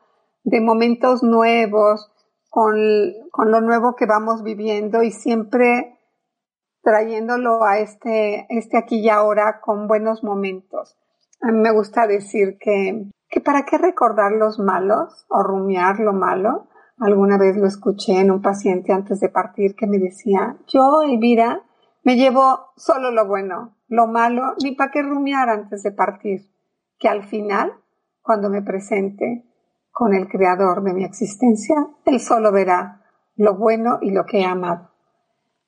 de 0.44 0.60
momentos 0.60 1.22
nuevos, 1.22 2.12
con, 2.50 2.76
con 3.30 3.52
lo 3.52 3.62
nuevo 3.62 3.96
que 3.96 4.08
vamos 4.08 4.42
viviendo 4.42 5.04
y 5.04 5.12
siempre 5.12 6.00
trayéndolo 6.82 7.64
a 7.64 7.78
este, 7.78 8.48
este 8.50 8.80
aquí 8.80 9.02
y 9.02 9.10
ahora 9.10 9.62
con 9.62 9.88
buenos 9.88 10.24
momentos. 10.24 10.98
A 11.40 11.52
mí 11.52 11.60
me 11.60 11.72
gusta 11.72 12.08
decir 12.08 12.58
que 12.60 13.12
que 13.34 13.42
para 13.42 13.66
qué 13.66 13.80
recordar 13.80 14.32
los 14.32 14.60
malos 14.60 15.26
o 15.28 15.42
rumiar 15.42 16.00
lo 16.00 16.14
malo. 16.14 16.68
Alguna 17.00 17.40
vez 17.40 17.58
lo 17.58 17.66
escuché 17.66 18.20
en 18.20 18.30
un 18.30 18.44
paciente 18.44 18.94
antes 18.94 19.20
de 19.22 19.30
partir 19.30 19.76
que 19.76 19.88
me 19.88 19.98
decía, 19.98 20.56
yo, 20.68 21.02
Elvira, 21.02 21.64
me 22.04 22.16
llevo 22.16 22.74
solo 22.76 23.10
lo 23.10 23.26
bueno, 23.26 23.76
lo 23.88 24.06
malo, 24.06 24.54
ni 24.62 24.74
para 24.74 24.92
qué 24.92 25.02
rumiar 25.02 25.50
antes 25.50 25.82
de 25.82 25.92
partir, 25.92 26.48
que 27.00 27.10
al 27.10 27.24
final, 27.24 27.74
cuando 28.22 28.52
me 28.52 28.62
presente 28.62 29.44
con 29.92 30.14
el 30.14 30.28
creador 30.28 30.84
de 30.84 30.94
mi 30.94 31.04
existencia, 31.04 31.88
él 32.06 32.20
solo 32.20 32.52
verá 32.52 33.02
lo 33.36 33.56
bueno 33.56 33.98
y 34.00 34.12
lo 34.12 34.28
que 34.28 34.42
he 34.42 34.46
amado. 34.46 34.92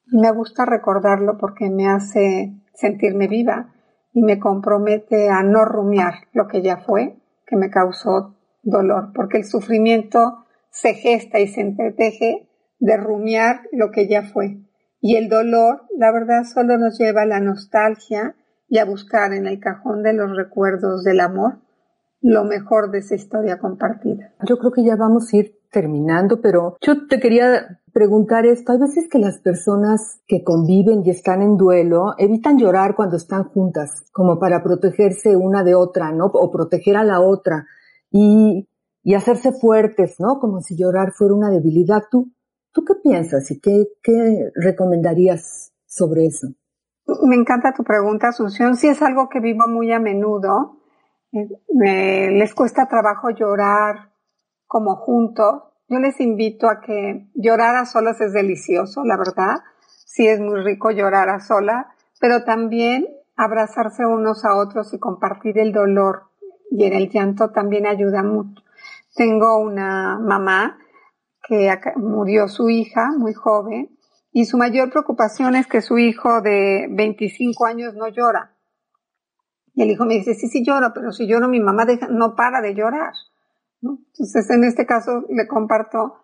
Me 0.06 0.32
gusta 0.32 0.66
recordarlo 0.66 1.40
porque 1.40 1.72
me 1.72 1.88
hace 1.88 2.54
sentirme 2.76 3.28
viva 3.28 3.74
y 4.14 4.22
me 4.22 4.38
compromete 4.38 5.30
a 5.30 5.42
no 5.42 5.66
rumiar 5.66 6.28
lo 6.32 6.48
que 6.48 6.62
ya 6.62 6.78
fue, 6.78 7.18
que 7.46 7.56
me 7.56 7.70
causó 7.70 8.36
dolor, 8.64 9.12
porque 9.14 9.38
el 9.38 9.46
sufrimiento 9.46 10.46
se 10.70 10.94
gesta 10.94 11.40
y 11.40 11.48
se 11.48 11.62
entreteje 11.62 12.50
de 12.80 12.98
rumiar 12.98 13.62
lo 13.72 13.92
que 13.92 14.08
ya 14.08 14.24
fue. 14.24 14.58
Y 15.00 15.16
el 15.16 15.30
dolor, 15.30 15.84
la 15.98 16.12
verdad, 16.12 16.44
solo 16.44 16.78
nos 16.78 16.98
lleva 16.98 17.22
a 17.22 17.28
la 17.28 17.40
nostalgia 17.40 18.36
y 18.68 18.80
a 18.80 18.86
buscar 18.86 19.34
en 19.34 19.46
el 19.46 19.60
cajón 19.60 20.04
de 20.04 20.14
los 20.14 20.36
recuerdos 20.36 21.04
del 21.04 21.20
amor 21.20 21.65
lo 22.26 22.44
mejor 22.44 22.90
de 22.90 23.00
esa 23.00 23.14
historia 23.14 23.60
compartida. 23.60 24.34
Yo 24.48 24.58
creo 24.58 24.72
que 24.72 24.84
ya 24.84 24.96
vamos 24.96 25.32
a 25.32 25.38
ir 25.38 25.60
terminando, 25.72 26.42
pero 26.42 26.76
yo 26.82 27.06
te 27.06 27.20
quería 27.20 27.80
preguntar 27.94 28.48
esto. 28.48 28.72
Hay 28.72 28.80
veces 28.80 29.08
que 29.08 29.20
las 29.20 29.38
personas 29.38 30.22
que 30.26 30.44
conviven 30.44 31.04
y 31.06 31.12
están 31.12 31.44
en 31.44 31.56
duelo 31.56 32.16
evitan 32.18 32.58
llorar 32.58 32.96
cuando 32.96 33.18
están 33.18 33.44
juntas, 33.44 34.06
como 34.12 34.40
para 34.40 34.64
protegerse 34.64 35.36
una 35.36 35.64
de 35.64 35.76
otra, 35.76 36.12
¿no? 36.12 36.26
O 36.26 36.52
proteger 36.52 36.98
a 36.98 37.04
la 37.04 37.22
otra 37.22 37.68
y, 38.10 38.68
y 39.04 39.14
hacerse 39.14 39.52
fuertes, 39.52 40.16
¿no? 40.20 40.40
Como 40.40 40.62
si 40.62 40.76
llorar 40.76 41.12
fuera 41.12 41.36
una 41.36 41.52
debilidad. 41.52 42.06
¿Tú, 42.10 42.32
tú 42.72 42.84
qué 42.84 42.96
piensas 42.96 43.52
y 43.52 43.60
qué, 43.60 43.86
qué 44.02 44.50
recomendarías 44.56 45.72
sobre 45.86 46.26
eso? 46.26 46.48
Me 47.24 47.36
encanta 47.36 47.72
tu 47.72 47.84
pregunta, 47.84 48.30
Asunción. 48.30 48.78
Sí 48.78 48.88
es 48.88 49.04
algo 49.04 49.30
que 49.30 49.40
vivo 49.40 49.68
muy 49.68 49.92
a 49.92 50.00
menudo. 50.00 50.85
Les 51.70 52.54
cuesta 52.54 52.88
trabajo 52.88 53.30
llorar 53.30 54.12
como 54.68 54.96
juntos. 54.96 55.64
Yo 55.88 56.00
les 56.00 56.20
invito 56.20 56.70
a 56.70 56.82
que 56.82 57.28
llorar 57.34 57.76
a 57.76 57.86
solas 57.86 58.20
es 58.22 58.34
delicioso, 58.34 59.04
la 59.04 59.18
verdad. 59.18 59.58
Sí 60.06 60.28
es 60.28 60.40
muy 60.40 60.64
rico 60.64 60.92
llorar 60.92 61.30
a 61.30 61.40
solas, 61.40 61.86
pero 62.20 62.44
también 62.44 63.08
abrazarse 63.36 64.06
unos 64.06 64.46
a 64.46 64.56
otros 64.56 64.94
y 64.94 65.00
compartir 65.00 65.60
el 65.60 65.74
dolor 65.74 66.30
y 66.72 66.86
en 66.86 66.94
el 66.94 67.10
llanto 67.10 67.52
también 67.52 67.86
ayuda 67.86 68.24
mucho. 68.24 68.64
Tengo 69.14 69.60
una 69.60 70.18
mamá 70.20 70.78
que 71.48 71.72
murió 71.98 72.48
su 72.48 72.70
hija 72.70 73.12
muy 73.18 73.34
joven 73.34 73.98
y 74.32 74.46
su 74.46 74.58
mayor 74.58 74.90
preocupación 74.90 75.56
es 75.56 75.68
que 75.68 75.82
su 75.82 75.98
hijo 75.98 76.42
de 76.42 76.88
25 76.90 77.66
años 77.66 77.94
no 77.96 78.08
llora. 78.08 78.55
Y 79.76 79.84
el 79.84 79.92
hijo 79.92 80.06
me 80.06 80.16
dice, 80.16 80.34
sí, 80.34 80.48
sí 80.48 80.64
lloro, 80.64 80.92
pero 80.94 81.12
si 81.12 81.28
lloro 81.28 81.50
mi 81.50 81.60
mamá 81.60 81.86
no 82.10 82.36
para 82.36 82.62
de 82.62 82.74
llorar. 82.74 83.14
Entonces, 83.82 84.50
en 84.50 84.64
este 84.64 84.86
caso 84.86 85.26
le 85.30 85.48
comparto, 85.48 86.16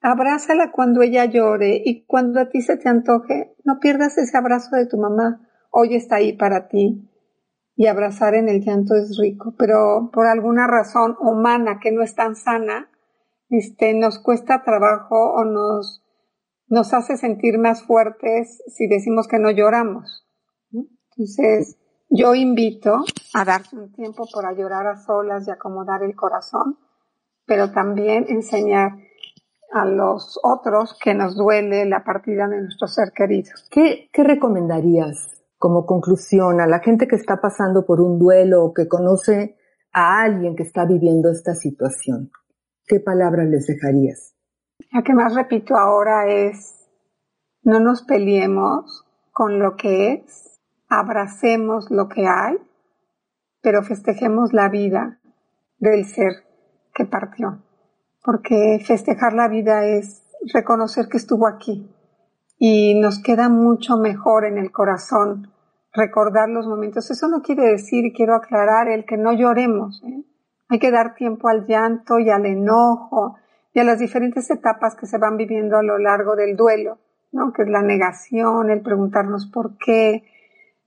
abrázala 0.00 0.70
cuando 0.70 1.02
ella 1.02 1.24
llore 1.24 1.82
y 1.84 2.04
cuando 2.04 2.40
a 2.40 2.48
ti 2.48 2.60
se 2.60 2.76
te 2.76 2.88
antoje, 2.88 3.56
no 3.64 3.80
pierdas 3.80 4.18
ese 4.18 4.36
abrazo 4.36 4.76
de 4.76 4.86
tu 4.86 4.98
mamá. 4.98 5.48
Hoy 5.70 5.96
está 5.96 6.16
ahí 6.16 6.34
para 6.34 6.68
ti. 6.68 7.10
Y 7.74 7.88
abrazar 7.88 8.34
en 8.34 8.48
el 8.48 8.62
llanto 8.62 8.94
es 8.94 9.18
rico, 9.20 9.54
pero 9.58 10.10
por 10.12 10.26
alguna 10.26 10.66
razón 10.66 11.16
humana 11.20 11.78
que 11.82 11.92
no 11.92 12.02
es 12.02 12.14
tan 12.14 12.34
sana, 12.34 12.90
este, 13.50 13.92
nos 13.94 14.18
cuesta 14.18 14.62
trabajo 14.64 15.32
o 15.34 15.44
nos, 15.44 16.02
nos 16.68 16.94
hace 16.94 17.18
sentir 17.18 17.58
más 17.58 17.82
fuertes 17.82 18.62
si 18.68 18.86
decimos 18.86 19.28
que 19.28 19.38
no 19.38 19.50
lloramos. 19.50 20.26
Entonces, 20.72 21.78
yo 22.08 22.34
invito 22.34 23.04
a 23.34 23.44
darse 23.44 23.76
un 23.76 23.92
tiempo 23.92 24.26
para 24.32 24.52
llorar 24.52 24.86
a 24.86 24.96
solas 24.96 25.46
y 25.46 25.50
acomodar 25.50 26.02
el 26.02 26.14
corazón, 26.14 26.78
pero 27.44 27.70
también 27.72 28.26
enseñar 28.28 28.92
a 29.72 29.84
los 29.84 30.38
otros 30.42 30.96
que 31.02 31.14
nos 31.14 31.36
duele 31.36 31.84
la 31.86 32.04
partida 32.04 32.48
de 32.48 32.62
nuestro 32.62 32.86
ser 32.88 33.12
querido. 33.12 33.50
¿Qué, 33.70 34.08
qué 34.12 34.24
recomendarías 34.24 35.42
como 35.58 35.86
conclusión 35.86 36.60
a 36.60 36.66
la 36.66 36.80
gente 36.80 37.08
que 37.08 37.16
está 37.16 37.40
pasando 37.40 37.84
por 37.84 38.00
un 38.00 38.18
duelo 38.18 38.64
o 38.64 38.74
que 38.74 38.88
conoce 38.88 39.56
a 39.92 40.22
alguien 40.22 40.54
que 40.54 40.62
está 40.62 40.84
viviendo 40.84 41.30
esta 41.30 41.54
situación? 41.54 42.30
¿Qué 42.86 43.00
palabras 43.00 43.48
les 43.48 43.66
dejarías? 43.66 44.34
La 44.92 45.02
que 45.02 45.14
más 45.14 45.34
repito 45.34 45.76
ahora 45.76 46.28
es, 46.28 46.88
no 47.62 47.80
nos 47.80 48.02
peleemos 48.02 49.04
con 49.32 49.58
lo 49.58 49.76
que 49.76 50.12
es, 50.12 50.55
abracemos 50.88 51.90
lo 51.90 52.08
que 52.08 52.26
hay, 52.26 52.56
pero 53.62 53.82
festejemos 53.82 54.52
la 54.52 54.68
vida 54.68 55.18
del 55.78 56.04
ser 56.04 56.44
que 56.94 57.04
partió. 57.04 57.62
Porque 58.22 58.82
festejar 58.84 59.32
la 59.32 59.48
vida 59.48 59.84
es 59.84 60.24
reconocer 60.52 61.08
que 61.08 61.16
estuvo 61.16 61.46
aquí 61.46 61.90
y 62.58 62.98
nos 62.98 63.22
queda 63.22 63.48
mucho 63.48 63.96
mejor 63.96 64.44
en 64.44 64.58
el 64.58 64.72
corazón 64.72 65.52
recordar 65.92 66.48
los 66.48 66.66
momentos. 66.66 67.10
Eso 67.10 67.28
no 67.28 67.42
quiere 67.42 67.64
decir, 67.64 68.04
y 68.04 68.12
quiero 68.12 68.34
aclarar, 68.34 68.88
el 68.88 69.04
que 69.04 69.16
no 69.16 69.32
lloremos. 69.32 70.02
¿eh? 70.04 70.24
Hay 70.68 70.78
que 70.78 70.90
dar 70.90 71.14
tiempo 71.14 71.48
al 71.48 71.66
llanto 71.66 72.18
y 72.18 72.30
al 72.30 72.46
enojo 72.46 73.36
y 73.72 73.80
a 73.80 73.84
las 73.84 73.98
diferentes 73.98 74.50
etapas 74.50 74.94
que 74.94 75.06
se 75.06 75.18
van 75.18 75.36
viviendo 75.36 75.76
a 75.76 75.82
lo 75.82 75.98
largo 75.98 76.36
del 76.36 76.56
duelo, 76.56 76.98
¿no? 77.32 77.52
que 77.52 77.62
es 77.62 77.68
la 77.68 77.82
negación, 77.82 78.70
el 78.70 78.80
preguntarnos 78.80 79.46
por 79.46 79.76
qué, 79.78 80.24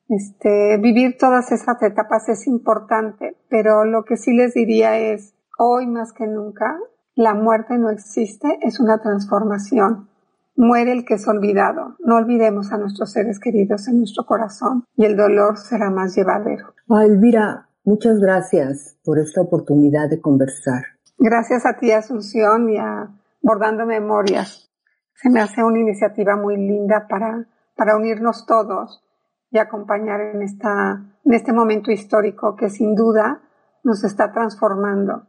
este, 0.10 0.78
vivir 0.78 1.18
todas 1.20 1.52
esas 1.52 1.82
etapas 1.84 2.28
es 2.30 2.48
importante, 2.48 3.38
pero 3.48 3.86
lo 3.86 4.04
que 4.06 4.18
sí 4.18 4.34
les 4.34 4.56
diría 4.56 4.98
es, 4.98 5.36
hoy 5.60 5.86
más 5.86 6.14
que 6.14 6.26
nunca, 6.26 6.80
la 7.14 7.36
muerte 7.36 7.78
no 7.78 7.92
existe, 7.92 8.58
es 8.62 8.80
una 8.80 8.98
transformación. 9.02 10.10
Muere 10.56 10.92
el 10.94 11.06
que 11.06 11.14
es 11.14 11.28
olvidado. 11.28 11.96
No 12.00 12.16
olvidemos 12.16 12.72
a 12.74 12.78
nuestros 12.78 13.12
seres 13.12 13.40
queridos 13.40 13.88
en 13.88 14.00
nuestro 14.00 14.26
corazón 14.26 14.84
y 14.98 15.06
el 15.06 15.16
dolor 15.16 15.58
será 15.58 15.90
más 15.92 16.16
llevadero. 16.16 16.74
Ah, 16.90 17.06
Elvira, 17.06 17.70
muchas 17.84 18.20
gracias 18.20 18.98
por 19.06 19.20
esta 19.20 19.42
oportunidad 19.42 20.10
de 20.10 20.20
conversar. 20.20 20.84
Gracias 21.20 21.66
a 21.66 21.78
ti, 21.78 21.92
Asunción, 21.92 22.70
y 22.70 22.78
a 22.78 23.10
Bordando 23.42 23.86
Memorias. 23.86 24.72
Se 25.14 25.30
me 25.30 25.40
hace 25.40 25.64
una 25.64 25.80
iniciativa 25.80 26.36
muy 26.36 26.58
linda 26.58 27.08
para, 27.08 27.46
para 27.76 27.96
unirnos 27.96 28.46
todos 28.46 29.04
y 29.52 29.58
acompañar 29.58 30.22
en, 30.22 30.42
esta, 30.42 31.04
en 31.26 31.34
este 31.34 31.54
momento 31.54 31.92
histórico 31.92 32.56
que 32.56 32.70
sin 32.70 32.96
duda 32.96 33.42
nos 33.84 34.04
está 34.04 34.32
transformando 34.32 35.24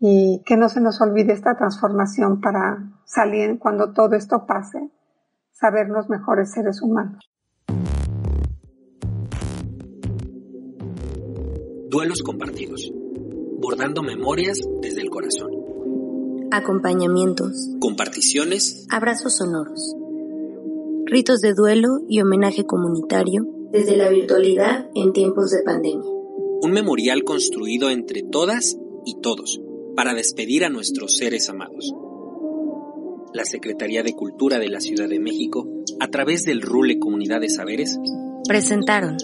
y 0.00 0.42
que 0.44 0.56
no 0.56 0.68
se 0.68 0.80
nos 0.80 1.00
olvide 1.00 1.32
esta 1.32 1.56
transformación 1.56 2.40
para 2.40 2.78
salir 3.04 3.58
cuando 3.58 3.92
todo 3.92 4.16
esto 4.16 4.44
pase, 4.46 4.90
sabernos 5.52 6.08
mejores 6.08 6.52
seres 6.52 6.82
humanos. 6.82 7.24
Duelos 11.88 12.22
compartidos. 12.22 12.92
Bordando 13.60 14.02
memorias 14.02 14.58
desde 14.82 15.00
el 15.00 15.10
corazón. 15.10 15.50
Acompañamientos. 16.50 17.76
Comparticiones. 17.80 18.86
Abrazos 18.90 19.36
sonoros 19.36 19.96
ritos 21.14 21.40
de 21.40 21.54
duelo 21.54 22.00
y 22.08 22.20
homenaje 22.20 22.64
comunitario 22.64 23.46
desde 23.70 23.96
la 23.96 24.08
virtualidad 24.08 24.88
en 24.96 25.12
tiempos 25.12 25.52
de 25.52 25.62
pandemia. 25.62 26.10
Un 26.60 26.72
memorial 26.72 27.22
construido 27.22 27.88
entre 27.88 28.24
todas 28.24 28.76
y 29.06 29.20
todos 29.20 29.60
para 29.94 30.12
despedir 30.12 30.64
a 30.64 30.70
nuestros 30.70 31.16
seres 31.16 31.48
amados. 31.48 31.94
La 33.32 33.44
Secretaría 33.44 34.02
de 34.02 34.14
Cultura 34.14 34.58
de 34.58 34.66
la 34.66 34.80
Ciudad 34.80 35.08
de 35.08 35.20
México, 35.20 35.68
a 36.00 36.08
través 36.08 36.44
del 36.44 36.60
RULE 36.60 36.98
Comunidad 36.98 37.40
de 37.40 37.48
Saberes, 37.48 37.96
presentaron 38.48 39.16